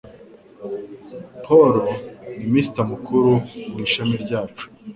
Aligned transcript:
Paul 1.45 1.71
ni 2.37 2.45
Mister 2.53 2.85
mukuru 2.91 3.31
mu 3.71 3.77
ishami 3.85 4.15
ryacu 4.23 4.63